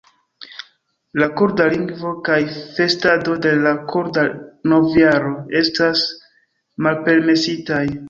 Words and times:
La 1.23 1.27
kurda 1.41 1.67
lingvo 1.73 2.13
kaj 2.29 2.39
festado 2.79 3.37
de 3.45 3.53
la 3.67 3.75
kurda 3.93 4.27
novjaro 4.75 5.33
estas 5.65 6.07
malpermesitaj. 6.89 7.85